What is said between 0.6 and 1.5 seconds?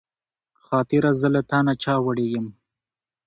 خاطره زه له